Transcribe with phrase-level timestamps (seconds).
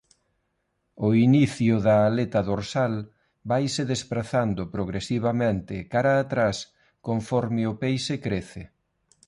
[1.07, 2.93] O inicio da aleta dorsal
[3.49, 6.57] vaise desprazando progresivamente cara atrás
[7.07, 8.63] conforme o peixe crece.